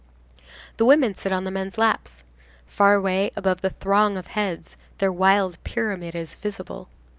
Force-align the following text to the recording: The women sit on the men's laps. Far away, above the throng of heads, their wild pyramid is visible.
The 0.77 0.85
women 0.85 1.13
sit 1.13 1.31
on 1.31 1.43
the 1.43 1.51
men's 1.51 1.77
laps. 1.77 2.23
Far 2.65 2.95
away, 2.95 3.29
above 3.35 3.61
the 3.61 3.69
throng 3.69 4.17
of 4.17 4.29
heads, 4.29 4.75
their 4.97 5.11
wild 5.13 5.63
pyramid 5.63 6.15
is 6.15 6.33
visible. 6.33 6.87